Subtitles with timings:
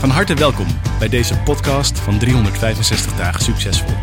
[0.00, 0.66] Van harte welkom
[0.98, 3.94] bij deze podcast van 365 dagen succesvol.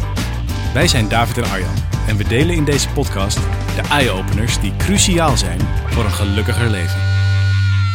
[0.74, 1.76] Wij zijn David en Arjan
[2.08, 3.38] en we delen in deze podcast
[3.76, 7.00] de eye-openers die cruciaal zijn voor een gelukkiger leven.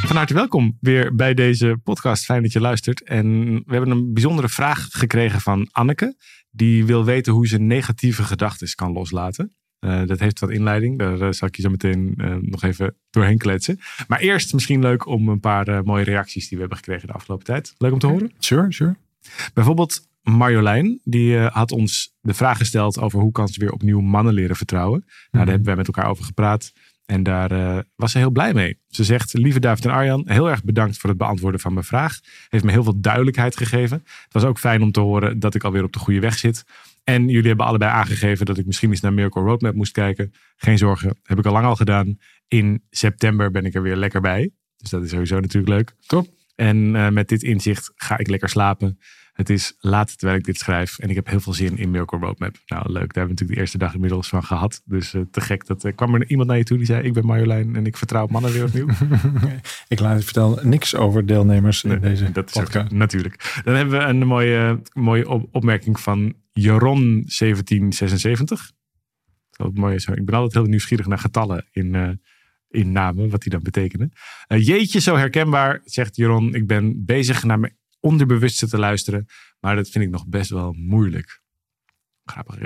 [0.07, 2.25] Van harte welkom weer bij deze podcast.
[2.25, 3.03] Fijn dat je luistert.
[3.03, 6.17] En we hebben een bijzondere vraag gekregen van Anneke.
[6.51, 9.55] Die wil weten hoe ze negatieve gedachten kan loslaten.
[9.85, 10.99] Uh, dat heeft wat inleiding.
[10.99, 13.81] Daar uh, zal ik je zo meteen uh, nog even doorheen kletsen.
[14.09, 17.45] Maar eerst misschien leuk om een paar mooie reacties die we hebben gekregen de afgelopen
[17.47, 17.75] tijd.
[17.79, 18.33] Leuk om te horen?
[18.39, 18.97] Sure, sure.
[19.55, 24.35] Bijvoorbeeld Marjolein, die had ons de vraag gesteld over hoe kan ze weer opnieuw mannen
[24.35, 25.01] leren vertrouwen.
[25.01, 25.49] Nou, daar Mhm.
[25.51, 26.73] hebben wij met elkaar over gepraat.
[27.07, 28.79] En daar was ze heel blij mee.
[28.89, 32.21] Ze zegt, lieve David en Arjan, heel erg bedankt voor het beantwoorden van mijn vraag.
[32.49, 33.97] Heeft me heel veel duidelijkheid gegeven.
[34.25, 36.65] Het was ook fijn om te horen dat ik alweer op de goede weg zit.
[37.05, 40.33] En jullie hebben allebei aangegeven dat ik misschien eens naar Miracle Roadmap moest kijken.
[40.57, 42.19] Geen zorgen, heb ik al lang al gedaan.
[42.49, 44.51] In september ben ik er weer lekker bij.
[44.77, 45.95] Dus dat is sowieso natuurlijk leuk.
[46.07, 46.27] Top.
[46.55, 48.99] En uh, met dit inzicht ga ik lekker slapen.
[49.33, 50.99] Het is laat terwijl ik dit schrijf.
[50.99, 52.57] En ik heb heel veel zin in Miracle Roadmap.
[52.67, 52.93] Nou, leuk.
[52.93, 54.83] Daar hebben we natuurlijk de eerste dag inmiddels van gehad.
[54.85, 55.67] Dus uh, te gek.
[55.67, 57.97] Dat uh, kwam er iemand naar je toe die zei: Ik ben Marjolein en ik
[57.97, 58.89] vertrouw mannen weer opnieuw.
[59.89, 62.93] ik laat vertel niks over deelnemers nee, in deze dat is podcast.
[62.93, 63.61] Ook, natuurlijk.
[63.65, 68.73] Dan hebben we een mooie, mooie op opmerking van Jeron 1776.
[69.51, 70.07] Dat mooi is.
[70.07, 72.11] Ik ben altijd heel nieuwsgierig naar getallen in, uh,
[72.69, 74.13] in namen, wat die dan betekenen.
[74.49, 76.55] Uh, jeetje, zo herkenbaar, zegt Jeron.
[76.55, 79.27] Ik ben bezig naar mijn onderbewuste te luisteren,
[79.61, 81.43] maar dat vind ik nog best wel moeilijk.
[82.25, 82.59] Grappig.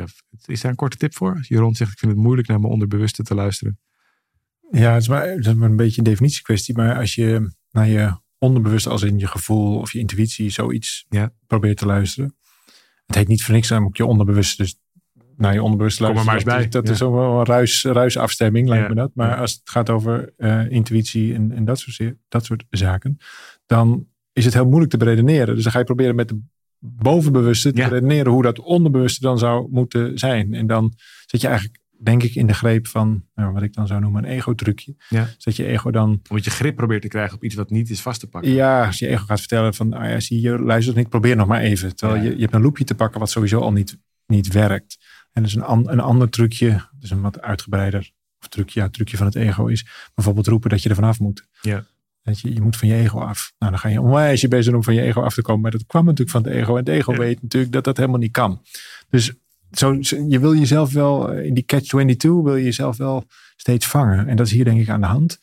[0.45, 1.39] Is daar een korte tip voor?
[1.49, 3.81] Jeron zegt, ik vind het moeilijk naar mijn onderbewuste te luisteren.
[4.71, 6.77] Ja, het is maar, het is maar een beetje een definitiekwestie.
[6.77, 11.33] Maar als je naar je onderbewuste, als in je gevoel of je intuïtie, zoiets ja.
[11.47, 12.36] probeert te luisteren.
[13.07, 14.79] Het heet niet voor niks, dan moet je onderbewuste dus
[15.37, 16.47] naar je onderbewuste Kom luisteren.
[16.47, 16.81] maar eens bij.
[16.81, 16.95] dat ja.
[16.95, 18.89] is ook wel een ruis, ruisafstemming, lijkt ja.
[18.89, 19.11] me dat.
[19.15, 19.37] Maar ja.
[19.37, 23.19] als het gaat over uh, intuïtie en, en dat, soort, dat soort zaken,
[23.67, 25.55] dan is het heel moeilijk te beredeneren.
[25.55, 26.41] Dus dan ga je proberen met de
[26.79, 30.55] bovenbewuste te redeneren hoe dat onderbewuste dan zou moeten zijn.
[30.55, 30.93] En dan
[31.27, 34.25] zit je eigenlijk, denk ik, in de greep van nou, wat ik dan zou noemen
[34.25, 34.95] een ego-trucje.
[35.09, 35.25] Ja.
[35.25, 36.21] Dus dat je ego dan...
[36.29, 38.51] Omdat je grip probeert te krijgen op iets wat niet is vast te pakken.
[38.51, 41.47] Ja, als je ego gaat vertellen van, ah ja, zie je, luister niet, probeer nog
[41.47, 41.97] maar even.
[41.97, 42.29] Terwijl Ja.
[42.29, 44.99] je, je hebt een loopje te pakken wat sowieso al niet, niet werkt.
[45.33, 49.17] En dus een, an, een ander trucje, dus een wat uitgebreider of trucje, ja, trucje
[49.17, 51.47] van het ego is bijvoorbeeld roepen dat je er vanaf moet.
[51.61, 51.85] Ja.
[52.23, 53.53] Dat je, je moet van je ego af.
[53.59, 55.63] Nou, dan ga je onwijs je bezig doen om van je ego af te komen.
[55.63, 56.71] Maar dat kwam natuurlijk van het ego.
[56.73, 57.19] En het ego Ja.
[57.19, 58.63] weet natuurlijk dat dat helemaal niet kan.
[59.11, 59.33] Dus
[59.71, 63.25] zo, je wil jezelf wel, eh, in die catch-22 wil je jezelf wel
[63.57, 64.29] steeds vangen.
[64.29, 65.39] En dat is hier denk ik aan de hand.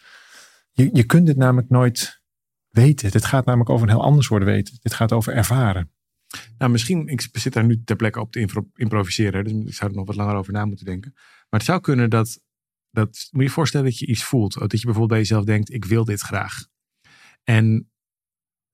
[0.71, 2.21] Je, je kunt dit namelijk nooit
[2.69, 3.11] weten.
[3.11, 4.77] Dit gaat namelijk over een heel ander soort weten.
[4.81, 5.91] Dit gaat over ervaren.
[6.57, 9.43] Nou, misschien, ik zit daar nu ter plekke op te impro- improviseren.
[9.43, 11.11] Dus ik zou er nog wat langer over na moeten denken.
[11.13, 12.41] Maar het zou kunnen dat,
[12.89, 14.53] dat moet je je voorstellen dat je iets voelt.
[14.53, 16.65] Dat je bijvoorbeeld bij jezelf denkt, ik wil dit graag.
[17.43, 17.91] En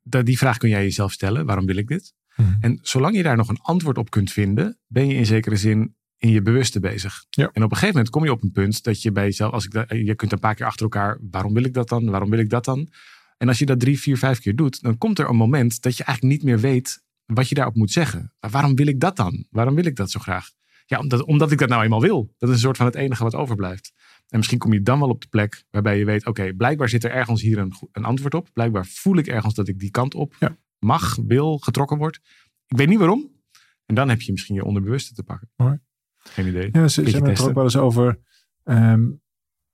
[0.01, 2.13] dat, die vraag kun jij jezelf stellen, waarom wil ik dit?
[2.59, 5.95] En zolang je daar nog een antwoord op kunt vinden, ben je in zekere zin
[6.17, 7.25] in je bewuste bezig.
[7.29, 7.49] Ja.
[7.53, 9.65] En op een gegeven moment kom je op een punt dat je bij jezelf, als
[9.65, 12.09] ik dat, je kunt een paar keer achter elkaar, waarom wil ik dat dan?
[12.09, 12.89] Waarom wil ik dat dan?
[13.37, 15.97] En als je dat drie, vier, vijf keer doet, dan komt er een moment dat
[15.97, 18.33] je eigenlijk niet meer weet wat je daarop moet zeggen.
[18.39, 19.45] Maar waarom wil ik dat dan?
[19.49, 20.49] Waarom wil ik dat zo graag?
[20.85, 22.33] Ja, omdat, omdat ik dat nou eenmaal wil.
[22.37, 23.91] Dat is een soort van het enige wat overblijft.
[24.27, 27.03] En misschien kom je dan wel op de plek waarbij je weet, oké, blijkbaar zit
[27.03, 28.49] er ergens hier een, een antwoord op.
[28.53, 30.57] Blijkbaar voel ik ergens dat ik die kant op Ja.
[30.79, 32.19] Mag, wil, getrokken word.
[32.67, 33.31] Ik weet niet waarom.
[33.85, 35.49] En dan heb je misschien je onderbewuste te pakken.
[35.55, 35.79] Mooi.
[36.17, 36.69] Geen idee.
[36.71, 38.19] Ja, ze, ze hebben het er ook wel eens over.
[38.63, 39.09] ehm,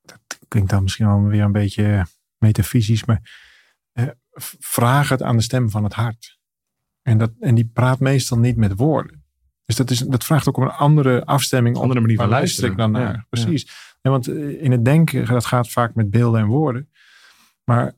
[0.02, 2.06] dat klinkt dan misschien wel weer een beetje
[2.38, 3.22] metafysisch, maar
[3.92, 4.08] eh,
[4.60, 6.40] vraag het aan de stem van het hart.
[7.02, 9.24] En, dat, en die praat meestal niet met woorden.
[9.66, 11.76] Dus dat, is, dat vraagt ook om een andere afstemming.
[11.76, 13.14] op Andere manier van waar luister ik dan luisteren.
[13.16, 13.26] naar.
[13.32, 13.72] Ja, Precies.
[14.02, 16.90] Ja, want eh, in het denken, dat gaat vaak met beelden en woorden.
[17.64, 17.94] Maar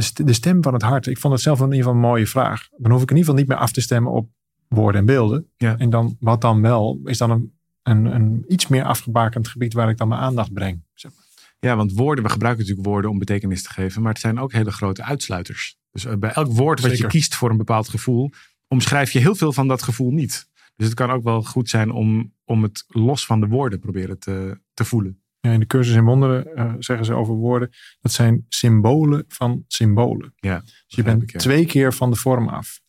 [0.00, 2.00] de st- de stem van het hart, ik vond het zelf in ieder geval een
[2.00, 2.68] mooie vraag.
[2.76, 4.28] Dan hoef ik in ieder geval niet meer af te stemmen op
[4.68, 5.50] woorden en beelden.
[5.56, 5.78] Ja.
[5.78, 7.52] En dan, wat dan wel, is dan een,
[7.82, 10.82] een, een iets meer afgebakend gebied waar ik dan mijn aandacht breng.
[10.94, 11.24] zeg maar.
[11.58, 14.52] Ja, want woorden, we gebruiken natuurlijk woorden om betekenis te geven, maar het zijn ook
[14.52, 15.76] hele grote uitsluiters.
[15.90, 18.30] Dus eh, bij elk woord wat je kiest voor een bepaald gevoel,
[18.68, 20.48] omschrijf je heel veel van dat gevoel niet.
[20.76, 24.18] Dus het kan ook wel goed zijn om, om het los van de woorden proberen
[24.18, 25.19] te, te voelen.
[25.40, 27.70] Ja, in de cursus in wonderen eh, zeggen ze over woorden.
[28.00, 30.32] Dat zijn symbolen van symbolen.
[30.36, 31.38] Ja, Dus je bent ik, ja.
[31.38, 32.80] twee keer van de vorm af.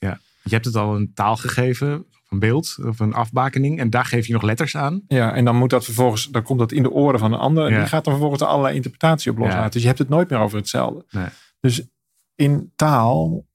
[0.44, 3.80] Je hebt het al een taal gegeven, een beeld, of een afbakening.
[3.80, 5.01] En daar geef je nog letters aan.
[5.07, 7.65] Ja, en dan moet dat vervolgens, dan komt dat in de oren van een ander.
[7.65, 7.80] En Ja.
[7.80, 9.63] die gaat dan vervolgens er allerlei interpretatie op loslaten.
[9.63, 9.69] Ja.
[9.69, 11.06] Dus je hebt het nooit meer over hetzelfde.
[11.09, 11.27] Nee.
[11.59, 11.81] Dus
[12.36, 13.45] in taal,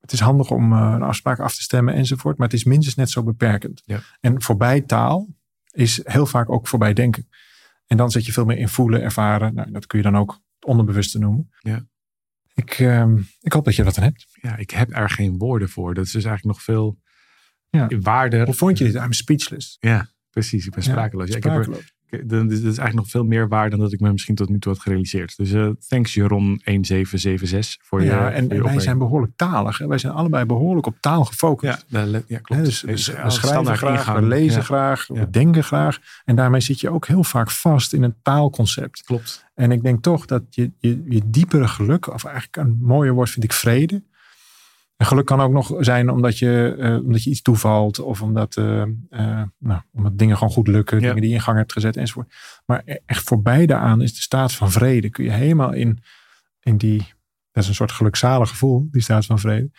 [0.00, 2.38] het is handig om eh, een afspraak af te stemmen enzovoort.
[2.38, 3.82] Maar het is minstens net zo beperkend.
[3.84, 4.00] Ja.
[4.20, 5.28] En voorbij taal
[5.70, 7.28] is heel vaak ook voorbij denken.
[7.92, 9.54] En dan zit je veel meer in voelen, ervaren.
[9.54, 11.50] Nou, dat kun je dan ook onderbewuste noemen.
[11.58, 11.86] Ja.
[12.54, 14.26] Ik, ehm, ik hoop dat je dat aan hebt.
[14.32, 15.94] Ja, ik heb er geen woorden voor.
[15.94, 16.98] Dat is dus eigenlijk nog veel
[17.70, 17.88] Ja.
[18.00, 18.44] waarder.
[18.44, 18.94] Hoe vond je dit?
[18.94, 19.76] I'm speechless.
[19.80, 20.66] Ja, precies.
[20.66, 21.28] Ik ben Ja, sprakeloos.
[21.28, 21.92] Ja, ik heb er,
[22.24, 24.72] Dat is eigenlijk nog veel meer waar dan dat ik me misschien tot nu toe
[24.72, 25.36] had gerealiseerd.
[25.36, 29.32] Dus eh, thanks Jeroen 1776 voor je, Ja, voor en, je en wij zijn behoorlijk
[29.36, 29.78] talig.
[29.78, 29.86] Hè?
[29.86, 31.84] Wij zijn allebei behoorlijk op taal gefocust.
[31.88, 32.64] Ja, ja klopt.
[32.64, 32.96] Dus, we
[33.30, 35.14] schrijven graag, we lezen Ja, graag, Ja.
[35.14, 35.98] we denken graag.
[36.24, 39.02] En daarmee zit je ook heel vaak vast in een taalconcept.
[39.02, 39.44] Klopt.
[39.54, 43.30] En ik denk toch dat je, je, je diepere geluk, of eigenlijk een mooier woord
[43.30, 44.02] vind ik vrede.
[45.02, 47.98] En geluk kan ook nog zijn omdat je, eh, omdat je iets toevalt.
[47.98, 50.96] Of omdat, eh, eh, nou, omdat dingen gewoon goed lukken.
[51.00, 51.06] Ja.
[51.06, 52.34] Dingen die je in gang hebt gezet enzovoort.
[52.66, 55.10] Maar e- echt voorbij daaraan is de staat van vrede.
[55.10, 56.02] Kun je helemaal in,
[56.60, 56.98] in die,
[57.52, 59.70] dat is een soort gelukzalig gevoel, die staat van vrede.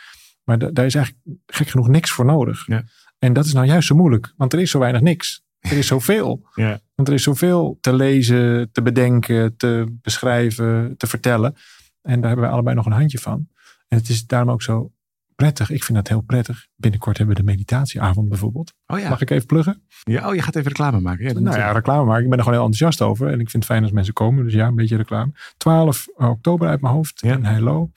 [0.43, 2.67] Maar da- daar is eigenlijk gek genoeg niks voor nodig.
[2.67, 2.83] Ja.
[3.19, 4.33] En dat is nou juist zo moeilijk.
[4.37, 5.43] Want er is zo weinig niks.
[5.59, 6.47] Er is zoveel.
[6.53, 6.79] Ja.
[6.95, 11.55] Want er is zoveel te lezen, te bedenken, te beschrijven, te vertellen.
[12.01, 13.47] En daar hebben we allebei nog een handje van.
[13.87, 14.91] En het is daarom ook zo
[15.35, 15.69] prettig.
[15.69, 16.67] Ik vind dat heel prettig.
[16.75, 18.73] Binnenkort hebben we de meditatieavond bijvoorbeeld.
[18.87, 19.09] Oh ja.
[19.09, 19.83] Mag ik even pluggen?
[20.03, 20.27] ja.
[20.29, 21.25] Oh, je gaat even reclame maken.
[21.25, 22.23] Ja, nou ja, reclame maken.
[22.23, 23.27] Ik ben er gewoon heel enthousiast over.
[23.27, 24.43] En ik vind het fijn als mensen komen.
[24.43, 25.31] Dus ja, een beetje reclame.
[25.57, 27.33] 12 oktober uit mijn hoofd Ja.
[27.33, 27.91] in Heilo.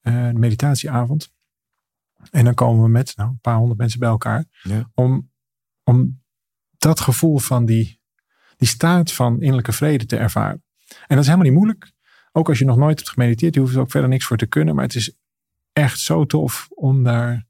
[0.00, 1.32] Eh, meditatieavond.
[2.30, 4.44] En dan komen we met nou, een paar honderd mensen bij elkaar.
[4.62, 4.90] Ja.
[4.94, 5.30] Om,
[5.84, 6.22] om
[6.78, 8.00] dat gevoel van die,
[8.56, 10.62] die staat van innerlijke vrede te ervaren.
[10.88, 11.92] En dat is helemaal niet moeilijk.
[12.32, 13.54] Ook als je nog nooit hebt gemediteerd.
[13.54, 14.74] Je hoeft er ook verder niks voor te kunnen.
[14.74, 15.16] Maar het is
[15.82, 17.46] echt zo tof om daar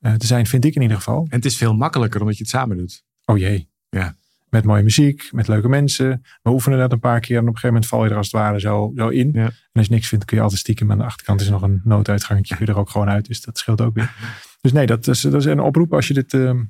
[0.00, 0.46] eh, te zijn.
[0.46, 1.26] Vind ik in ieder geval.
[1.28, 3.04] En het is veel makkelijker omdat je het samen doet.
[3.24, 3.68] Oh jee.
[3.88, 4.16] Ja.
[4.48, 6.22] Met mooie muziek, met leuke mensen.
[6.42, 8.26] We oefenen dat een paar keer en op een gegeven moment val je er als
[8.26, 9.30] het ware zo, zo in.
[9.32, 9.44] Ja.
[9.44, 11.80] En als je niks vindt, kun je altijd stiekem aan de achterkant is nog een
[11.84, 12.56] nooduitgangetje.
[12.56, 14.14] Kun je er ook gewoon uit, dus dat scheelt ook weer.
[14.60, 16.62] Dus nee, dat is, dat is een oproep als je dit ehm,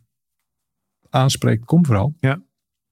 [1.10, 1.64] aanspreekt.
[1.64, 2.14] Kom vooral.
[2.20, 2.34] Ja.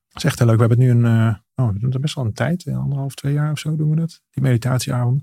[0.09, 0.57] Dat is echt heel leuk.
[0.57, 1.35] We hebben het nu een, eh,
[1.65, 2.67] oh, we doen het best wel een tijd.
[2.67, 4.23] eh, Anderhalf, twee jaar of zo doen we dat.
[4.31, 5.23] Die meditatieavond.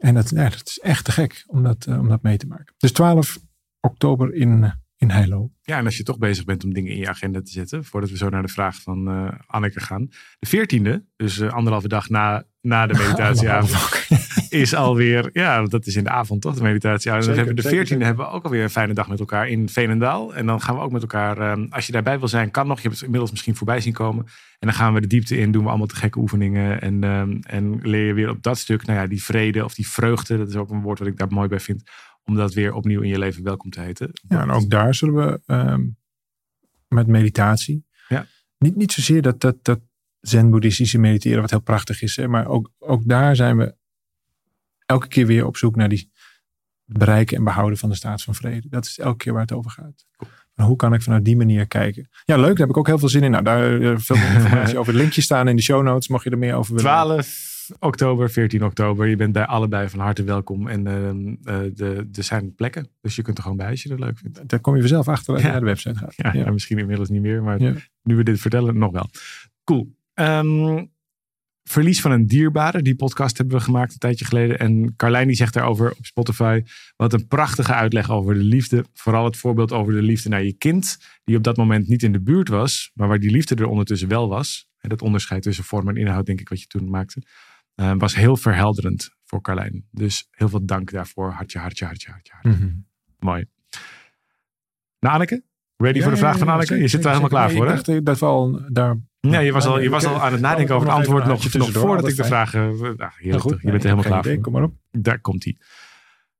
[0.00, 2.46] En dat, ja, dat is echt te gek om dat, eh, om dat mee te
[2.46, 2.74] maken.
[2.76, 3.38] Dus 12
[3.80, 5.50] oktober in, eh, in Heilo.
[5.62, 8.10] Ja, en als je toch bezig bent om dingen in je agenda te zetten, voordat
[8.10, 10.08] we zo naar de vraag van eh, Anneke gaan.
[10.38, 14.06] De 14e, dus eh, anderhalve dag na, na de meditatieavond,
[14.48, 17.24] is alweer, ja, dat is in de avond toch, de meditatieavond.
[17.26, 18.06] Dan Zeker, hebben we de zeker, 14e zeker.
[18.06, 20.34] hebben we ook alweer een fijne dag met elkaar in Veenendaal.
[20.34, 22.76] En dan gaan we ook met elkaar, eh, als je daarbij wil zijn, kan nog.
[22.76, 24.24] Je hebt het inmiddels misschien voorbij zien komen.
[24.58, 26.80] En dan gaan we de diepte in, doen we allemaal te gekke oefeningen.
[26.80, 29.88] En, eh, en leer je weer op dat stuk, nou ja, die vrede of die
[29.88, 30.38] vreugde.
[30.38, 31.82] Dat is ook een woord wat ik daar mooi bij vind.
[32.24, 34.10] Om dat weer opnieuw in je leven welkom te heten.
[34.28, 35.86] Ja, en ook daar zullen we ehm,
[36.88, 37.86] met meditatie.
[38.08, 38.26] Ja.
[38.58, 39.80] Niet, niet zozeer dat, dat, dat
[40.20, 42.16] zen-boeddhistische mediteren, wat heel prachtig is.
[42.16, 43.74] Hè, maar ook, ook daar zijn we
[44.86, 46.10] elke keer weer op zoek naar die
[46.84, 48.68] bereiken en behouden van de staat van vrede.
[48.68, 50.06] Dat is elke keer waar het over gaat.
[50.54, 52.08] Maar hoe kan ik vanuit die manier kijken?
[52.24, 52.48] Ja, leuk.
[52.48, 53.30] Daar heb ik ook heel veel zin in.
[53.30, 54.92] Nou, daar eh, veel meer informatie over.
[54.92, 56.08] Het linkje staan in de show notes.
[56.08, 56.90] Mocht je er meer over willen.
[56.90, 59.06] 12 oktober, 14 oktober.
[59.06, 60.68] Je bent bij allebei van harte welkom.
[60.68, 62.88] En ehm, eh, de, er zijn plekken.
[63.00, 64.48] Dus je kunt er gewoon bij als je dat leuk vindt.
[64.48, 65.52] Daar kom je vanzelf achter als je Ja.
[65.52, 66.14] naar de website gaat.
[66.16, 67.42] Ja, ja, misschien inmiddels niet meer.
[67.42, 67.58] Maar
[68.02, 69.10] nu we dit vertellen, nog wel.
[69.64, 69.94] Cool.
[70.14, 70.84] Ehm,
[71.64, 72.82] Verlies van een dierbare.
[72.82, 74.58] Die podcast hebben we gemaakt een tijdje geleden.
[74.58, 76.62] En Carlijn die zegt daarover op Spotify.
[76.96, 78.84] Wat een prachtige uitleg over de liefde.
[78.92, 80.98] Vooral het voorbeeld over de liefde naar je kind.
[81.24, 82.90] Die op dat moment niet in de buurt was.
[82.94, 84.68] Maar waar die liefde er ondertussen wel was.
[84.78, 87.22] En dat onderscheid tussen vorm en inhoud denk ik wat je toen maakte.
[87.80, 89.84] Eh, was heel verhelderend voor Carlijn.
[89.90, 91.30] Dus heel veel dank daarvoor.
[91.30, 92.32] Hartje, hartje, hartje, hartje.
[92.32, 92.64] hartje.
[92.64, 92.72] Mhm.
[93.18, 93.44] Mooi.
[94.98, 95.42] Nou Anneke?
[95.76, 96.66] Ready voor de vraag ja, van Anneke?
[96.66, 97.78] zeker, je zit er helemaal klaar voor, Nee, hè?
[97.78, 98.96] Ik dacht dat we al daar...
[99.20, 102.08] Ja, je was al, je was al aan het nadenken over het antwoord nog, voordat
[102.08, 102.60] ik de vragen...
[102.60, 103.50] Nou, Heel heerlijk, goed.
[103.50, 104.42] je bent er Nee, helemaal klaar idee, voor.
[104.42, 104.74] Kom maar op.
[104.90, 105.56] Daar komt hij.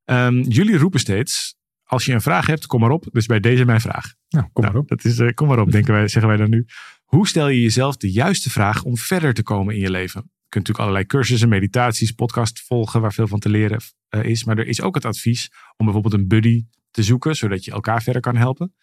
[0.04, 3.08] Ehm, jullie roepen steeds, als je een vraag hebt, kom maar op.
[3.12, 4.14] Dus bij deze mijn vraag.
[4.28, 4.88] Nou, kom maar Nou, op.
[4.88, 6.66] Dat is, eh, kom maar op, denken wij, zeggen wij dan nu.
[7.04, 10.30] Hoe stel je jezelf de juiste vraag om verder te komen in je leven?
[10.50, 14.44] Kunt natuurlijk allerlei cursussen, meditaties, podcasts volgen waar veel van te leren eh, is.
[14.44, 18.02] Maar er is ook het advies om bijvoorbeeld een buddy te zoeken, zodat je elkaar
[18.02, 18.74] verder kan helpen.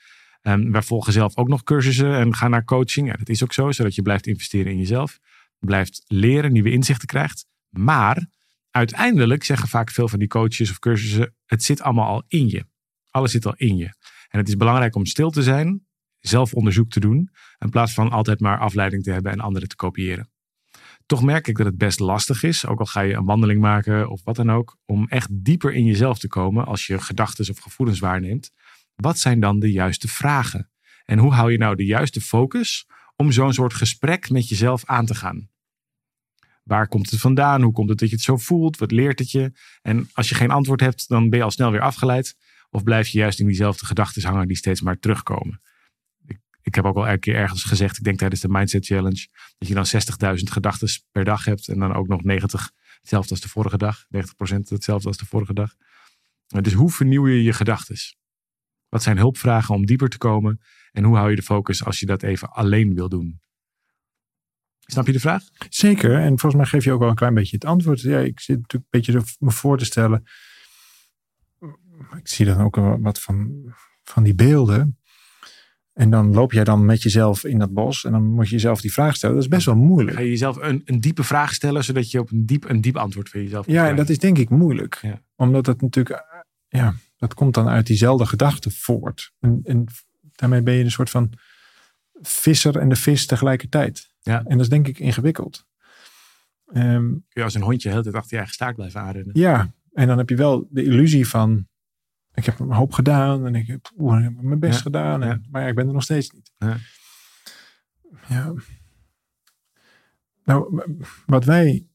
[0.42, 3.08] Ehm, wij volgen zelf ook nog cursussen en gaan naar coaching.
[3.08, 5.20] Ja, dat is ook zo, zodat je blijft investeren in jezelf.
[5.60, 7.46] Blijft leren, nieuwe inzichten krijgt.
[7.70, 8.28] Maar
[8.72, 12.66] uiteindelijk zeggen vaak veel van die coaches of cursussen, het zit allemaal al in je.
[13.10, 13.96] Alles zit al in je.
[14.30, 15.86] En het is belangrijk om stil te zijn,
[16.20, 19.76] zelf onderzoek te doen, in plaats van altijd maar afleiding te hebben en anderen te
[19.76, 20.30] kopiëren.
[21.08, 24.10] Toch merk ik dat het best lastig is, ook al ga je een wandeling maken
[24.10, 27.60] of wat dan ook, om echt dieper in jezelf te komen als je gedachten of
[27.60, 28.52] gevoelens waarneemt.
[28.96, 30.72] Wat zijn dan de juiste vragen?
[31.06, 35.06] En hoe hou je nou de juiste focus om zo'n soort gesprek met jezelf aan
[35.06, 35.50] te gaan?
[36.64, 37.62] Waar komt het vandaan?
[37.62, 38.78] Hoe komt het dat je het zo voelt?
[38.78, 39.52] Wat leert het je?
[39.82, 42.36] En als je geen antwoord hebt, dan ben je al snel weer afgeleid.
[42.70, 45.62] Of blijf je juist in diezelfde gedachten hangen die steeds maar terugkomen?
[46.68, 49.68] Ik, heb ook al een keer ergens gezegd, ik denk tijdens de Mindset Challenge, dat
[49.68, 49.86] je dan
[50.38, 51.68] 60.000 gedachten per dag hebt.
[51.68, 54.04] En dan ook nog 90 hetzelfde als de vorige dag.
[54.04, 54.08] 90%
[54.64, 55.76] hetzelfde als de vorige dag.
[56.48, 57.96] Dus hoe vernieuw je je gedachten?
[58.90, 60.62] Wat zijn hulpvragen om dieper te komen?
[60.92, 63.42] En hoe hou je de focus als je dat even alleen wil doen?
[64.80, 65.44] Snap je de vraag?
[65.70, 66.16] Zeker.
[66.16, 68.02] En volgens mij geef je ook wel een klein beetje het antwoord.
[68.02, 70.24] Ja, ik zit natuurlijk een beetje me voor te stellen.
[72.18, 73.64] Ik zie dan ook wat van,
[74.04, 74.98] van die beelden.
[75.98, 78.06] En dan loop jij dan met jezelf in dat bos.
[78.06, 79.36] En dan moet je jezelf die vraag stellen.
[79.36, 80.16] Dat is best wel moeilijk.
[80.18, 81.84] Ga je jezelf een, een diepe vraag stellen.
[81.84, 84.50] Zodat je op een diep, een diep antwoord voor jezelf Ja, dat is denk ik
[84.50, 85.00] moeilijk.
[85.02, 85.22] Ja.
[85.36, 86.26] Omdat het natuurlijk.
[86.68, 89.32] Ja, dat komt dan uit diezelfde gedachte voort.
[89.40, 89.86] En, en
[90.36, 91.32] daarmee ben je een soort van
[92.22, 94.14] visser en de vis tegelijkertijd.
[94.22, 94.38] Ja.
[94.46, 95.66] En dat is denk ik ingewikkeld.
[96.68, 99.40] Ehm, Kun je als een hondje de hele tijd achter je eigen staart blijven aanrennen.
[99.40, 101.68] ja, en dan heb je wel de illusie van...
[102.38, 105.24] Ik heb een hoop gedaan en ik heb, oeh, ik heb mijn best Ja, gedaan.
[105.24, 105.42] En, ja.
[105.50, 106.52] Maar ja, ik ben er nog steeds niet.
[106.58, 106.78] Ja.
[108.28, 108.54] Ja.
[110.44, 110.84] Nou,
[111.26, 111.88] wat wij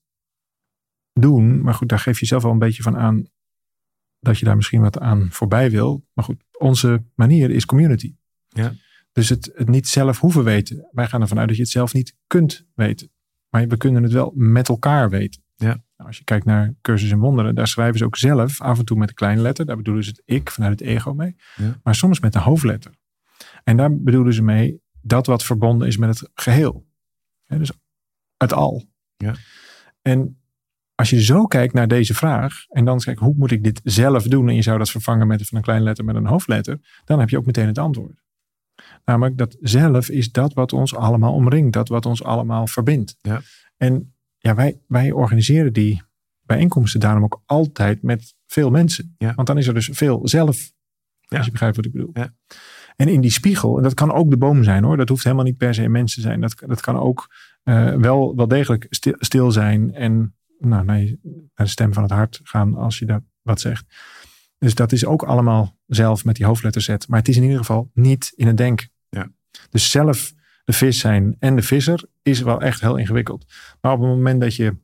[1.12, 3.26] doen, maar goed, daar geef je zelf wel een beetje van aan
[4.20, 6.06] dat je daar misschien wat aan voorbij wil.
[6.12, 8.14] Maar goed, onze manier is community.
[8.48, 8.72] Ja.
[9.12, 10.88] Dus het, het niet zelf hoeven weten.
[10.90, 13.10] Wij gaan ervan uit dat je het zelf niet kunt weten.
[13.48, 15.42] Maar we kunnen het wel met elkaar weten.
[15.56, 15.84] Ja.
[16.02, 18.84] Nou, als je kijkt naar Cursus in Wonderen, daar schrijven ze ook zelf af en
[18.84, 19.66] toe met een kleine letter.
[19.66, 21.36] Daar bedoelen ze het ik vanuit het ego mee.
[21.56, 21.80] Ja.
[21.82, 22.92] Maar soms met een hoofdletter.
[23.64, 26.86] En daar bedoelen ze mee dat wat verbonden is met het geheel.
[27.46, 27.72] Dus
[28.36, 28.84] het al.
[29.16, 29.34] Ja.
[30.02, 30.40] En
[30.94, 34.22] als je zo kijkt naar deze vraag en dan kijkt hoe moet ik dit zelf
[34.22, 37.18] doen en je zou dat vervangen met van een kleine letter met een hoofdletter, dan
[37.18, 38.22] heb je ook meteen het antwoord.
[39.04, 43.16] Namelijk dat zelf is dat wat ons allemaal omringt, dat wat ons allemaal verbindt.
[43.20, 43.40] Ja.
[43.76, 46.02] En ja, wij, wij organiseren die
[46.42, 49.14] bijeenkomsten daarom ook altijd met veel mensen.
[49.18, 49.34] Ja.
[49.34, 50.72] Want dan is er dus veel zelf,
[51.20, 51.36] Ja.
[51.36, 52.10] als je begrijpt wat ik bedoel.
[52.12, 52.34] Ja.
[52.96, 55.44] En in die spiegel, en dat kan ook de boom zijn hoor, dat hoeft helemaal
[55.44, 56.40] niet per se mensen te zijn.
[56.40, 61.18] Dat, dat kan ook eh, wel, wel degelijk stil, stil zijn en nou, naar, je-
[61.54, 63.84] naar de stem van het hart gaan als je dat wat zegt.
[64.58, 66.88] Dus dat is ook allemaal zelf met die hoofdletter Z.
[67.08, 68.90] Maar het is in ieder geval niet in het denken.
[69.08, 69.30] Ja.
[69.70, 70.32] Dus zelf
[70.72, 73.52] de vis zijn en de visser is wel echt heel ingewikkeld.
[73.80, 74.76] Maar op het moment dat je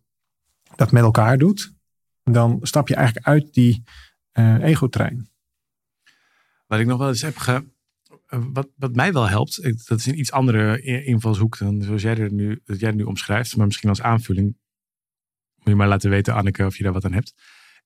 [0.76, 1.73] dat met elkaar doet,
[2.25, 3.83] dan stap je eigenlijk uit die
[4.33, 5.28] eh ego-trein.
[6.66, 7.64] Wat ik nog wel eens heb ge...
[8.26, 12.16] eh, Wat, wat mij wel helpt, dat is een iets andere invalshoek dan zoals jij
[12.18, 14.47] er nu, dat jij nu omschrijft, maar misschien als aanvulling.
[15.57, 17.35] Moet je maar laten weten, Anneke, of je daar wat aan hebt.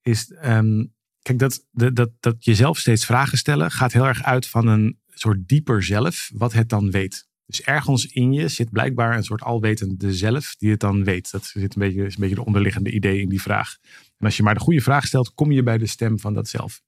[0.02, 0.84] Is, ehm,
[1.22, 5.00] kijk, dat, dat, dat, dat jezelf steeds vragen stellen gaat heel erg uit van een
[5.08, 7.30] soort dieper zelf, wat het dan weet.
[7.56, 11.30] Dus ergens in je zit blijkbaar een soort alwetende zelf die het dan weet.
[11.30, 13.76] Dat zit een beetje, is een beetje de onderliggende idee in die vraag.
[14.18, 16.48] En als je maar de goede vraag stelt, kom je bij de stem van dat
[16.48, 16.82] zelf.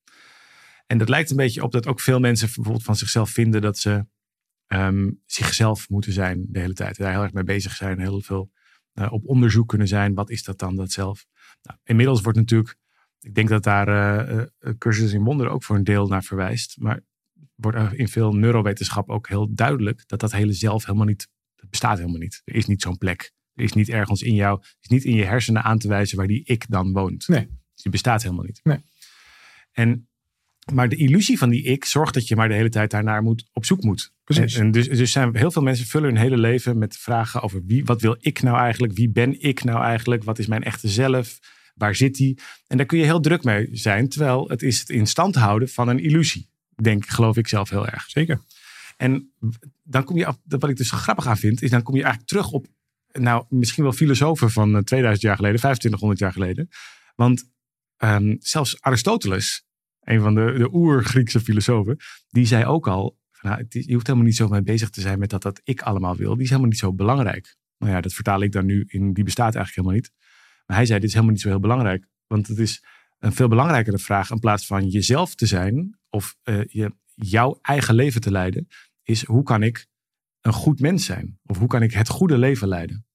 [0.87, 3.78] En dat lijkt een beetje op dat ook veel mensen bijvoorbeeld van zichzelf vinden dat
[3.78, 4.06] ze
[4.66, 6.97] ehm, zichzelf moeten zijn de hele tijd.
[6.97, 8.50] Daar heel erg mee bezig zijn, heel veel
[8.92, 10.14] eh, op onderzoek kunnen zijn.
[10.14, 11.26] Wat is dat dan, dat zelf?
[11.62, 12.76] Nou, inmiddels wordt natuurlijk,
[13.21, 13.88] ik denk dat daar
[14.28, 16.76] eh, cursus in wonderen ook voor een deel naar verwijst.
[16.78, 17.00] Maar
[17.54, 21.99] wordt in veel neurowetenschap ook heel duidelijk dat dat hele zelf helemaal niet, dat bestaat
[21.99, 22.42] helemaal niet.
[22.44, 23.32] Er is niet zo'n plek.
[23.54, 26.26] Er is niet ergens in jou, is niet in je hersenen aan te wijzen waar
[26.26, 27.28] die ik dan woont.
[27.28, 27.46] Nee.
[27.46, 28.61] Dus die bestaat helemaal niet.
[28.62, 28.78] Nee.
[29.73, 30.08] En,
[30.73, 33.49] maar de illusie van die ik zorgt dat je maar de hele tijd daarnaar moet,
[33.52, 34.12] op zoek moet.
[34.25, 34.54] Precies.
[34.54, 37.62] En, en dus, dus zijn heel veel mensen vullen hun hele leven met vragen over
[37.66, 38.92] wie, wat wil ik nou eigenlijk?
[38.92, 40.25] Wie ben ik nou eigenlijk?
[40.25, 41.38] Wat is mijn echte zelf?
[41.75, 42.38] Waar zit die?
[42.66, 44.08] En daar kun je heel druk mee zijn.
[44.08, 46.52] Terwijl het is het in stand houden van een illusie.
[46.83, 48.11] Denk, geloof ik zelf heel erg.
[48.11, 48.40] Zeker.
[48.97, 49.33] En
[49.83, 52.31] dan kom je, af, wat ik dus grappig aan vind, is dan kom je eigenlijk
[52.31, 52.66] terug op,
[53.12, 56.69] nou, misschien wel filosofen van eh, 2000 jaar geleden, 2500 jaar geleden.
[57.14, 57.50] Want
[57.97, 59.64] ehm, zelfs Aristoteles,
[60.00, 61.97] een van de, de oer-Griekse filosofen,
[62.28, 64.90] die zei ook al, van, nou, het is- je hoeft helemaal niet zo mee bezig
[64.90, 66.33] te zijn met dat dat ik allemaal wil.
[66.35, 67.57] Die is helemaal niet zo belangrijk.
[67.78, 70.11] Nou ja, dat vertaal ik dan nu in, die bestaat eigenlijk helemaal niet.
[70.66, 72.07] Maar hij zei, dit is helemaal niet zo heel belangrijk.
[72.26, 72.85] Want het is
[73.25, 77.95] een veel belangrijkere vraag in plaats van jezelf te zijn of eh, je, jouw eigen
[77.95, 78.66] leven te leiden,
[79.02, 79.87] is hoe kan ik
[80.40, 81.38] een goed mens zijn?
[81.45, 83.07] Of hoe kan ik het goede leven leiden?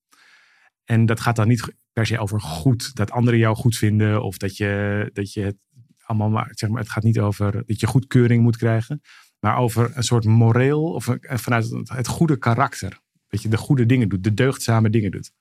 [0.85, 4.37] En dat gaat dan niet per se over goed, dat anderen jou goed vinden of
[4.37, 5.57] dat je, dat je het
[6.03, 9.01] allemaal maar, zeg maar, het gaat niet over dat je goedkeuring moet krijgen,
[9.39, 12.99] maar over een soort moreel of een- vanuit het goede karakter.
[13.27, 15.31] Dat je de goede dingen doet, de deugdzame dingen doet.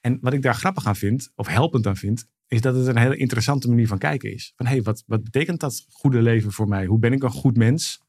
[0.00, 2.98] En wat ik daar grappig aan vind, of helpend aan vind, is dat het een
[2.98, 4.52] hele interessante manier van kijken is.
[4.56, 6.84] Van hé, hey, wat, wat betekent dat goede leven voor mij?
[6.84, 8.00] Hoe ben ik een goed mens?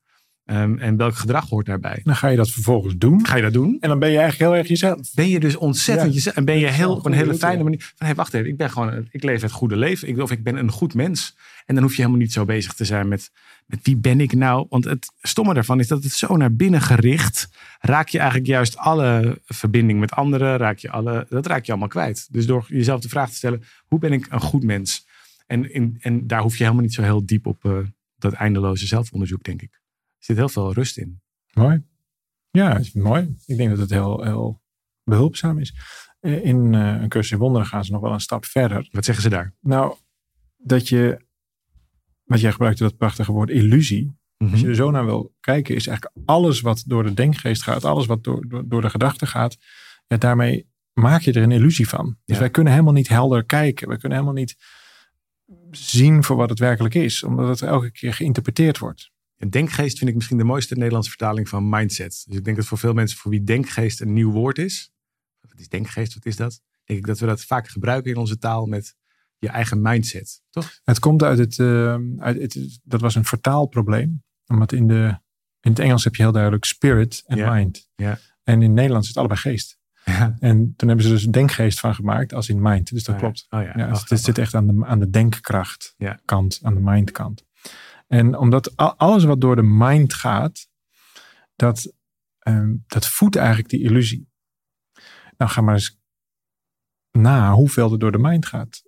[0.45, 2.01] Um, en welk gedrag hoort daarbij?
[2.03, 3.25] Dan ga je dat vervolgens doen.
[3.25, 3.77] Ga je dat doen?
[3.79, 5.13] En dan ben je eigenlijk heel erg jezelf.
[5.13, 6.13] Ben je dus ontzettend ja.
[6.13, 6.35] jezelf.
[6.35, 7.81] En ben je heel, op een hele fijne manier.
[7.81, 8.47] Van hé, hey, wacht even.
[8.49, 10.07] Ik ben gewoon, ik leef het goede leven.
[10.07, 11.37] Ik, of ik ben een goed mens.
[11.65, 13.31] En dan hoef je helemaal niet zo bezig te zijn met,
[13.65, 14.65] met wie ben ik nou?
[14.69, 17.49] Want het stomme daarvan is dat het zo naar binnen gericht.
[17.79, 20.57] Raak je eigenlijk juist alle verbinding met anderen.
[20.57, 22.27] Raak je alle, dat raak je allemaal kwijt.
[22.31, 23.63] Dus door jezelf de vraag te stellen.
[23.85, 25.07] Hoe ben ik een goed mens?
[25.47, 27.77] En, in, en daar hoef je helemaal niet zo heel diep op uh,
[28.17, 29.81] dat eindeloze zelfonderzoek, denk ik
[30.23, 31.21] zit heel veel rust in.
[31.53, 31.83] Mooi.
[32.51, 33.35] Ja, is mooi.
[33.45, 34.61] Ik denk dat het heel, heel
[35.03, 35.73] behulpzaam is.
[36.19, 38.87] Eh, in uh, een cursus in wonderen gaan ze nog wel een stap verder.
[38.91, 39.55] Wat zeggen ze daar?
[39.59, 39.95] Nou,
[40.57, 41.25] dat je,
[42.23, 44.21] wat jij gebruikte dat prachtige woord illusie.
[44.37, 44.67] Als je Mhm.
[44.67, 48.23] er zo naar wil kijken, is eigenlijk alles wat door de denkgeest gaat, alles wat
[48.23, 49.57] door, door, door de gedachte gaat,
[50.07, 52.05] ja, daarmee maak je er een illusie van.
[52.25, 52.39] Dus Ja.
[52.41, 53.87] wij kunnen helemaal niet helder kijken.
[53.87, 54.55] We kunnen helemaal niet
[55.71, 59.11] zien voor wat het werkelijk is, omdat het elke keer geïnterpreteerd wordt.
[59.43, 62.23] En denkgeest vind ik misschien de mooiste Nederlandse vertaling van mindset.
[62.27, 64.91] Dus ik denk dat voor veel mensen voor wie denkgeest een nieuw woord is.
[65.41, 66.13] Wat is denkgeest?
[66.13, 66.61] Wat is dat?
[66.83, 68.95] Denk ik dat we dat vaak gebruiken in onze taal met
[69.37, 70.41] je eigen mindset.
[70.49, 70.79] Toch?
[70.83, 74.23] Het komt uit het, eh, uit het, dat was een vertaalprobleem.
[74.47, 75.19] Omdat in, de,
[75.59, 77.53] in het Engels heb je heel duidelijk spirit en Ja.
[77.53, 77.89] mind.
[77.95, 78.19] Ja.
[78.43, 79.77] En in het Nederlands is het allebei geest.
[80.05, 80.35] Ja.
[80.39, 82.89] En toen hebben ze dus een denkgeest van gemaakt als in mind.
[82.89, 83.21] Dus dat ja.
[83.21, 83.45] klopt.
[83.49, 86.19] Oh ja, Ja, oh, dus het zit echt aan de, aan de denkkracht Ja.
[86.25, 87.45] kant, aan de mind kant.
[88.13, 90.67] En omdat al- alles wat door de mind gaat,
[91.55, 91.93] dat,
[92.39, 94.29] ehm, dat voedt eigenlijk die illusie.
[95.37, 95.99] Nou, ga maar eens
[97.11, 98.83] na hoeveel er door de mind gaat.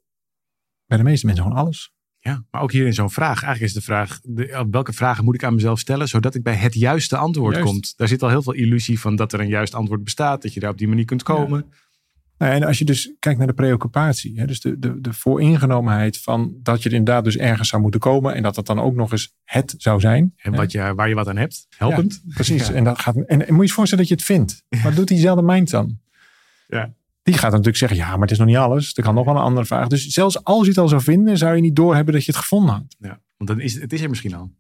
[0.86, 1.94] Bij de meeste mensen gewoon alles.
[2.18, 3.44] Ja, maar ook hier in zo'n vraag.
[3.44, 6.56] Eigenlijk is de vraag, de, welke vragen moet ik aan mezelf stellen, zodat ik bij
[6.56, 7.72] het juiste antwoord Juist.
[7.72, 7.82] kom.
[7.96, 10.60] Daar zit al heel veel illusie van dat er een juist antwoord bestaat, dat je
[10.60, 11.74] daar op die manier kunt komen.
[12.38, 16.18] Nou, en als je dus kijkt naar de preoccupatie, hè, dus de, de, de vooringenomenheid
[16.18, 18.96] van dat je er inderdaad dus ergens zou moeten komen en dat dat dan ook
[18.96, 20.34] nog eens het zou zijn.
[20.38, 20.58] En hè.
[20.58, 22.24] wat je, waar je wat aan hebt, helpend.
[22.28, 22.68] Precies.
[22.68, 22.74] Ja.
[22.74, 24.64] En, dat gaat, en, en moet je je voorstellen dat je het vindt.
[24.84, 26.00] Wat doet diezelfde mind dan?
[26.68, 26.94] Ja.
[27.24, 28.96] Die gaat dan natuurlijk zeggen, ja, maar het is nog niet alles.
[28.96, 29.88] Er kan nog wel een andere vraag.
[29.88, 32.42] Dus zelfs als je het al zou vinden, zou je niet doorhebben dat je het
[32.42, 32.96] gevonden had.
[33.00, 34.52] Ja, want dan is, het is er misschien al.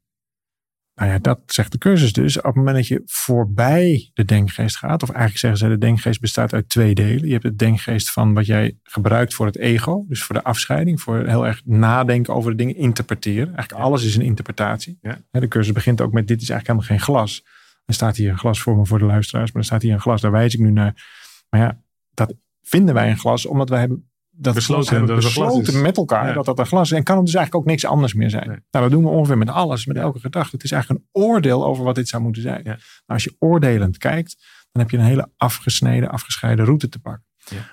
[0.96, 2.38] Nou ja, dat zegt de cursus dus.
[2.38, 6.22] Op het moment dat je voorbij de denkgeest gaat, of eigenlijk zeggen ze, de denkgeest
[6.22, 7.26] bestaat uit twee delen.
[7.26, 11.02] Je hebt de denkgeest van wat jij gebruikt voor het ego, dus voor de afscheiding,
[11.02, 13.56] voor heel erg nadenken over de dingen, interpreteren.
[13.56, 14.98] Eigenlijk alles is een interpretatie.
[15.02, 15.22] Ja.
[15.32, 17.46] De cursus begint ook met, dit is eigenlijk helemaal geen glas.
[17.86, 20.02] Er staat hier een glas voor me voor de luisteraars, maar er staat hier een
[20.02, 21.04] glas, daar wijs ik nu naar.
[21.50, 21.82] Maar ja,
[22.14, 26.28] dat vinden wij een glas, omdat wij hebben dat Besloten hebben dat besloten met elkaar
[26.28, 26.34] Ja.
[26.34, 26.98] dat dat een glas is.
[26.98, 28.48] En kan het dus eigenlijk ook niks anders meer zijn.
[28.48, 28.60] Nee.
[28.72, 30.56] Nou, dat doen we ongeveer met alles, met elke gedachte.
[30.56, 32.62] Het is eigenlijk een oordeel over wat dit zou moeten zijn.
[32.64, 32.70] Ja.
[32.70, 34.36] Nou, als je oordelend kijkt,
[34.72, 37.26] dan heb je een hele afgesneden, afgescheiden route te pakken.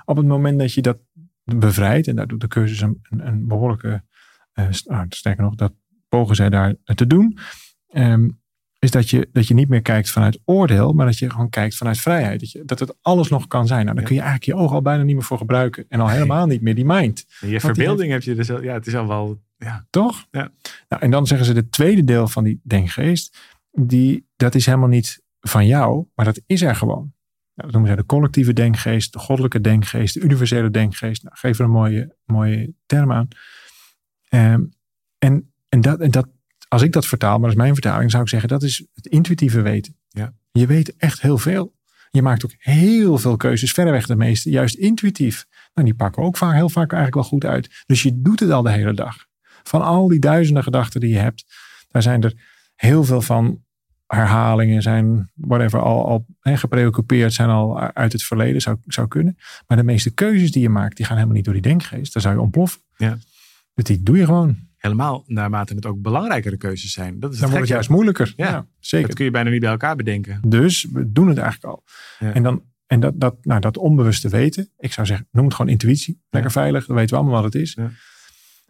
[0.04, 0.98] Op het moment dat je dat
[1.44, 4.04] bevrijdt, en daar doet de cursus een, een, een behoorlijke,
[4.52, 5.72] eh, nou, sterker nog, dat
[6.08, 7.38] pogen zij daar te doen,
[7.88, 8.28] ehm,
[8.82, 11.76] is dat je, dat je niet meer kijkt vanuit oordeel, maar dat je gewoon kijkt
[11.76, 12.40] vanuit vrijheid.
[12.40, 13.84] Dat, je, dat het alles nog kan zijn.
[13.84, 14.08] Nou, daar Ja.
[14.10, 15.84] kun je eigenlijk je ogen al bijna niet meer voor gebruiken.
[15.88, 17.26] En al helemaal niet meer die mind.
[17.40, 19.86] En je verbeelding heb je dus al, ja, het is al wel, ja.
[19.90, 20.26] Toch?
[20.30, 20.52] Ja.
[20.88, 23.38] Nou, en dan zeggen ze, de tweede deel van die denkgeest,
[23.70, 27.12] die, dat is helemaal niet van jou, maar dat is er gewoon.
[27.54, 31.22] Nou, dat noemen zij de collectieve denkgeest, de goddelijke denkgeest, de universele denkgeest.
[31.22, 33.28] Nou, geef er een mooie, mooie term aan.
[34.28, 34.62] Ehm,
[35.18, 36.28] en, en, dat, en dat,
[36.72, 39.06] als ik dat vertaal, maar dat is mijn vertaling, zou ik zeggen, dat is het
[39.06, 39.96] intuïtieve weten.
[40.08, 40.32] Ja.
[40.52, 41.74] Je weet echt heel veel.
[42.10, 45.46] Je maakt ook heel veel keuzes, verreweg de meeste, juist intuïtief.
[45.74, 47.82] Nou, die pakken ook vaak, heel vaak eigenlijk wel goed uit.
[47.86, 49.26] Dus je doet het al de hele dag.
[49.62, 51.44] Van al die duizenden gedachten die je hebt,
[51.88, 52.34] daar zijn er
[52.74, 53.64] heel veel van
[54.06, 59.36] herhalingen, zijn whatever, al, al hè, gepreoccupeerd, zijn al uit het verleden, zou, zou kunnen.
[59.66, 62.12] Maar de meeste keuzes die je maakt, die gaan helemaal niet door die denkgeest.
[62.12, 62.80] Daar zou je ontploffen.
[62.96, 63.18] Ja.
[63.74, 64.70] Dus die doe je gewoon.
[64.82, 67.20] Helemaal naarmate het ook belangrijkere keuzes zijn.
[67.20, 68.32] Dat is Dan het wordt het juist moeilijker.
[68.36, 68.48] Ja.
[68.48, 69.06] Ja, zeker.
[69.06, 70.40] Dat kun je bijna niet bij elkaar bedenken.
[70.46, 71.84] Dus we doen het eigenlijk al.
[72.18, 72.32] Ja.
[72.32, 75.70] En, dan, en dat, dat, nou, dat onbewuste weten, ik zou zeggen, noem het gewoon
[75.70, 76.22] intuïtie.
[76.30, 77.76] Lekker veilig, dan weten we allemaal wat het is.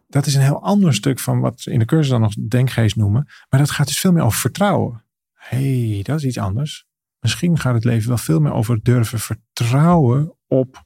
[0.08, 2.96] Dat is een heel ander stuk van wat ze in de cursus dan nog denkgeest
[2.96, 3.28] noemen.
[3.48, 5.04] Maar dat gaat dus veel meer over vertrouwen.
[5.32, 6.86] Hé, hey, dat is iets anders.
[7.20, 10.84] Misschien gaat het leven wel veel meer over durven vertrouwen op,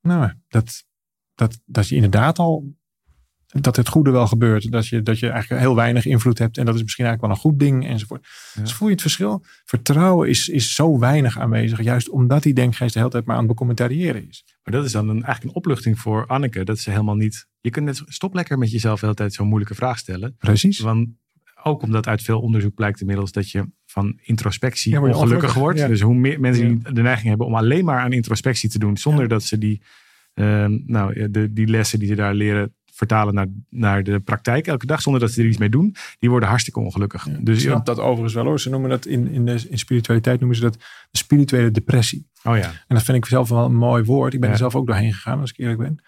[0.00, 0.84] nou, dat,
[1.34, 2.74] dat, dat je inderdaad al,
[3.62, 4.70] dat het goede wel gebeurt.
[4.72, 7.44] Dat je, dat je eigenlijk heel weinig invloed hebt en dat is misschien eigenlijk wel
[7.44, 8.26] een goed ding enzovoort.
[8.54, 8.62] Ja.
[8.62, 9.44] Dus voel je het verschil?
[9.64, 13.42] Vertrouwen is, is zo weinig aanwezig, juist omdat die denkgeest de hele tijd maar aan
[13.42, 14.44] het becommentariëren is.
[14.62, 16.64] Maar dat is dan een, eigenlijk een opluchting voor Anneke.
[16.64, 17.46] Dat ze helemaal niet.
[17.60, 20.36] Je kunt net stop lekker met jezelf de hele tijd zo'n moeilijke vraag stellen.
[20.38, 20.78] Precies.
[20.78, 21.08] Want
[21.62, 25.78] ook omdat uit veel onderzoek blijkt inmiddels dat je van introspectie Ja, ongelukkig ongelukkig, wordt.
[25.78, 25.88] ja.
[25.88, 28.96] Dus hoe meer mensen die de neiging hebben om alleen maar aan introspectie te doen,
[28.96, 29.82] zonder dat ze die
[30.36, 34.66] Ehm, nou, ja, de, die lessen die ze daar leren vertalen naar, naar de praktijk
[34.66, 37.26] elke dag, zonder dat ze er iets mee doen, die worden hartstikke ongelukkig.
[37.26, 38.60] Ja, dus ik snap dat overigens wel hoor.
[38.60, 40.74] Ze noemen dat in, in, de, in spiritualiteit noemen ze dat
[41.10, 42.28] de spirituele depressie.
[42.44, 44.34] oh ja, En dat vind ik zelf wel een mooi woord.
[44.34, 44.54] Ik ben Ja.
[44.54, 46.02] er zelf ook doorheen gegaan, als ik eerlijk ben.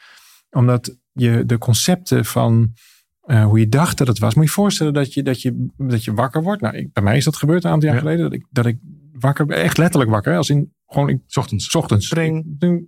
[0.51, 2.73] Omdat je de concepten van
[3.21, 4.35] eh, hoe je dacht dat het was.
[4.35, 6.61] Moet je je voorstellen dat je, dat je, dat je wakker wordt.
[6.63, 8.03] Nou, ik, bij mij is dat gebeurd een aantal jaar Ja.
[8.03, 8.25] geleden.
[8.25, 8.79] Dat ik, dat ik
[9.13, 9.57] wakker ben.
[9.63, 10.37] Echt letterlijk wakker.
[10.37, 11.71] Als in gewoon ik, 's ochtends.
[11.71, 12.07] s ochtends.
[12.07, 12.45] Spring.
[12.47, 12.87] Ding.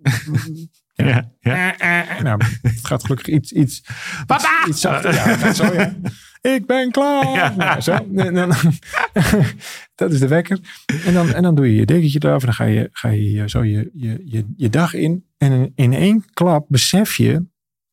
[0.94, 1.74] Ja, ja.
[2.22, 3.82] Nou, het gaat gelukkig iets, iets,
[4.26, 4.66] Papa!
[4.68, 5.14] iets zachter.
[5.14, 5.94] Ja, het gaat zo, ja.
[6.40, 7.32] Ik ben klaar.
[7.34, 7.54] Ja.
[7.56, 7.92] Nou, zo.
[8.16, 8.52] En dan-
[9.94, 10.58] dat is de wekker.
[11.04, 12.40] En dan, en dan doe je je dekentje eraf.
[12.40, 15.24] En dan ga je, ga je zo je, je, je, je dag in.
[15.38, 17.44] En in, één klap besef je,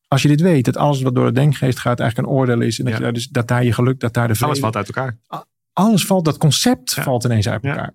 [0.08, 2.78] als je dit weet, dat alles wat door de denkgeest gaat eigenlijk een oordeel is.
[2.78, 2.98] En dat, Ja.
[2.98, 5.18] je daar dus, dat daar je geluk, dat daar de vrede, Alles valt uit elkaar.
[5.72, 7.02] alles valt, dat concept Ja.
[7.02, 7.92] valt ineens uit Ja.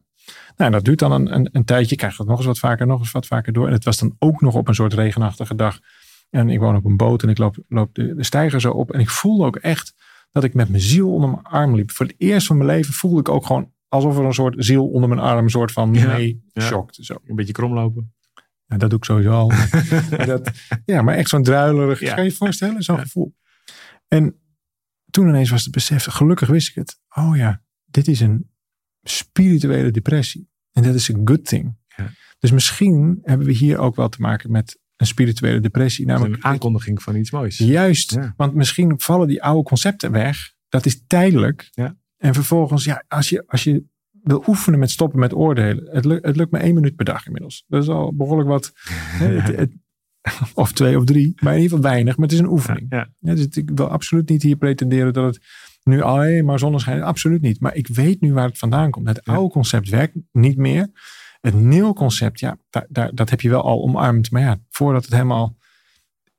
[0.58, 1.90] Nou, dat duurt dan een, een, een tijdje.
[1.90, 3.68] Je krijgt dat nog eens wat vaker, nog eens wat vaker door.
[3.68, 5.80] En het was dan ook nog op een soort regenachtige dag.
[6.30, 8.92] En ik woon op een boot en ik loop, loop de, de steiger zo op.
[8.92, 9.94] En ik voelde ook echt
[10.32, 11.92] dat ik met mijn ziel onder mijn arm liep.
[11.92, 14.88] Voor het eerst van mijn leven voelde ik ook gewoon alsof er een soort ziel
[14.88, 16.62] onder mijn arm, een soort van mee Ja.
[16.62, 16.96] shocked.
[17.06, 17.16] Zo.
[17.26, 18.14] Een beetje kromlopen.
[18.66, 19.52] Ja, dat doe ik sowieso al.
[20.26, 20.52] Dat,
[20.86, 22.14] ja, maar echt zo'n druilerig, Ja.
[22.14, 22.82] kan je je voorstellen?
[22.84, 23.36] Zo'n gevoel.
[24.08, 24.36] En
[25.10, 27.00] toen ineens was het besef, gelukkig wist ik het.
[27.16, 28.52] Oh ja, dit is een
[29.04, 30.50] spirituele depressie.
[30.72, 31.76] En dat is een good thing.
[31.98, 32.10] Ja.
[32.40, 36.06] Dus misschien hebben we hier ook wel te maken met een spirituele depressie.
[36.06, 37.58] Namelijk een aankondiging van iets moois.
[37.58, 38.34] Juist, Ja.
[38.38, 40.54] want misschien vallen die oude concepten weg.
[40.70, 41.68] Dat is tijdelijk.
[41.72, 41.98] Ja.
[42.18, 43.84] En vervolgens, ja, als je, als je
[44.24, 45.90] wil oefenen met stoppen met oordelen.
[45.92, 47.64] Het, lukt, het lukt me één minuut per dag inmiddels.
[47.68, 48.72] Dat is al behoorlijk wat.
[48.84, 49.82] het- het-
[50.54, 52.16] of twee of drie, maar in ieder geval weinig.
[52.18, 52.86] Maar het is een oefening.
[52.90, 55.46] Ja, Ja, dus ik wil absoluut niet hier pretenderen dat het
[55.84, 57.04] nu alleen maar zonneschijn.
[57.04, 57.60] Absoluut niet.
[57.60, 59.08] Maar ik weet nu waar het vandaan komt.
[59.08, 60.90] Het oude concept werkt niet meer.
[61.42, 64.32] Het nieuwe concept, ja, daar, daar, dat heb je wel al omarmd.
[64.32, 65.58] Maar ja, voordat het helemaal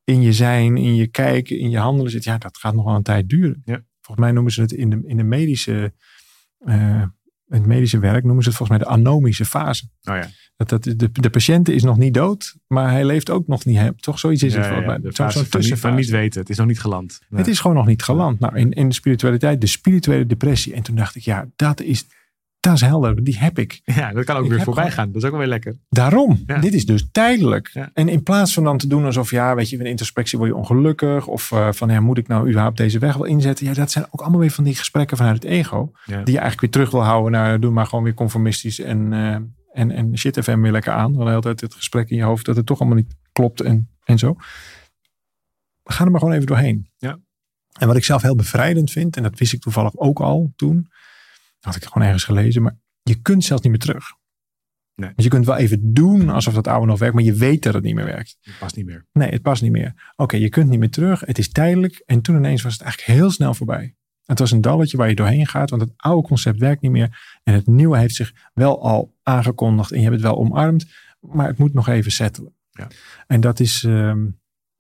[0.05, 2.95] in je zijn, in je kijken, in je handelen zit, ja, dat gaat nog wel
[2.95, 3.63] een tijd duren.
[3.65, 3.85] Ja.
[4.01, 5.93] Volgens mij noemen ze het in de, in de medische,
[6.59, 7.03] eh,
[7.55, 9.85] in het medische werk noemen ze het volgens mij de anomische fase.
[10.05, 10.29] oh ja.
[10.57, 13.81] Dat, dat, de, de patiënt is nog niet dood, maar hij leeft ook nog niet.
[13.97, 14.99] Toch zoiets is het ja, ja.
[15.13, 16.41] Zo'n fase zo'n van, niet, weten.
[16.41, 17.21] Het is nog niet geland.
[17.29, 17.41] Nee.
[17.41, 18.41] Het is gewoon nog niet geland.
[18.41, 20.75] Nou, in, in de spiritualiteit, de spirituele depressie.
[20.75, 22.07] En toen dacht ik, ja, dat is,
[22.65, 23.25] dat is helder.
[23.25, 23.81] Die heb ik.
[23.85, 25.07] Ja, dat kan ook Ik weer voorbij gewoon- gaan.
[25.13, 25.77] Dat is ook wel weer lekker.
[25.89, 26.43] Daarom.
[26.47, 26.59] Ja.
[26.59, 27.71] Dit is dus tijdelijk.
[27.73, 27.91] Ja.
[27.95, 30.57] En in plaats van dan te doen alsof, ja, weet je, in introspectie word je
[30.57, 31.27] ongelukkig.
[31.27, 33.67] Of eh, van, ja, moet ik nou überhaupt deze weg wel inzetten?
[33.67, 35.91] Ja, dat zijn ook allemaal weer van die gesprekken vanuit het ego.
[36.05, 36.23] Ja.
[36.23, 38.81] Die je eigenlijk weer terug wil houden naar, doe maar gewoon weer conformistisch.
[38.81, 39.35] En, eh,
[39.73, 41.13] en, en shit FM weer lekker aan.
[41.13, 44.19] Dan altijd het gesprek in je hoofd dat het toch allemaal niet klopt en, en
[44.19, 44.37] zo.
[45.85, 46.91] Ga er maar gewoon even doorheen.
[46.97, 47.19] Ja.
[47.79, 50.89] En wat ik zelf heel bevrijdend vind, en dat wist ik toevallig ook al toen.
[51.65, 54.05] Had ik gewoon ergens gelezen, maar je kunt zelfs niet meer terug.
[54.95, 55.13] Nee.
[55.15, 57.75] Dus je kunt wel even doen alsof dat oude nog werkt, maar je weet dat
[57.75, 58.39] het niet meer werkt.
[58.43, 59.07] Dat past niet meer.
[59.13, 60.13] Nee, het past niet meer.
[60.17, 61.21] Oké, je kunt niet meer terug.
[61.21, 62.03] Het is tijdelijk.
[62.07, 63.95] En toen ineens was het eigenlijk heel snel voorbij.
[64.25, 67.39] Het was een dalletje waar je doorheen gaat, want het oude concept werkt niet meer.
[67.43, 70.87] En het nieuwe heeft zich wel al aangekondigd en je hebt het wel omarmd,
[71.21, 72.55] maar het moet nog even settelen.
[72.71, 72.89] Ja.
[73.27, 74.33] En dat is ehm, nou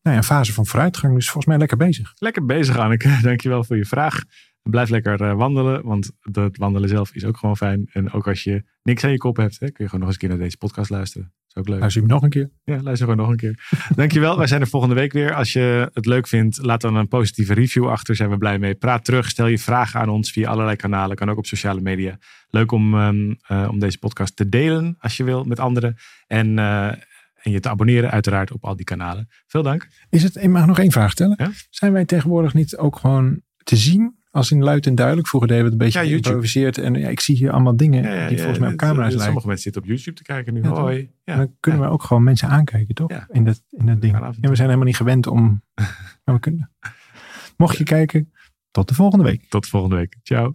[0.02, 2.12] ja, een fase van vooruitgang, dus volgens mij lekker bezig.
[2.18, 3.18] Lekker bezig, Anneke.
[3.22, 4.22] Dankjewel voor je vraag.
[4.70, 7.88] Blijf lekker eh, wandelen, want dat wandelen zelf is ook gewoon fijn.
[7.92, 10.12] En ook als je niks aan je kop hebt, hè, kun je gewoon nog eens
[10.12, 11.32] een keer naar deze podcast luisteren.
[11.46, 11.78] Dat is ook leuk.
[11.78, 12.50] Luister je hem nog een keer?
[12.64, 13.68] Ja, luister gewoon nog een keer.
[13.96, 14.38] Dankjewel.
[14.38, 15.34] Wij zijn er volgende week weer.
[15.34, 18.16] Als je het leuk vindt, laat dan een positieve review achter.
[18.16, 18.74] Zijn we blij mee.
[18.74, 19.28] Praat terug.
[19.28, 21.16] Stel je vragen aan ons via allerlei kanalen.
[21.16, 22.18] Kan ook op sociale media.
[22.48, 25.96] Leuk om, ehm, eh, om deze podcast te delen als je wil met anderen.
[26.26, 26.86] En, eh,
[27.34, 29.28] en je te abonneren uiteraard op al die kanalen.
[29.46, 29.88] Veel dank.
[30.08, 31.36] Is het, ik mag nog één vraag stellen.
[31.38, 31.50] Ja?
[31.70, 35.28] Zijn wij tegenwoordig niet ook gewoon te zien als in luid en duidelijk?
[35.28, 36.78] Vroeger deden we het een beetje Ja, geïmproviseerd.
[36.78, 39.24] En ja, ik zie hier allemaal dingen Ja, die volgens mij op camera's lijken.
[39.24, 40.62] Sommige mensen zitten op YouTube te kijken nu.
[40.62, 40.68] Ja?
[40.68, 41.10] Hoi.
[41.24, 43.10] Dan kunnen we ook gewoon mensen aankijken, toch?
[43.28, 44.14] In, dat, in dat ding.
[44.14, 45.62] En we zijn helemaal niet gewend om.
[46.24, 46.70] Maar we kunnen.
[47.56, 48.32] Mocht je kijken,
[48.70, 49.44] tot de volgende week.
[49.48, 50.16] Tot volgende week.
[50.22, 50.50] Ciao.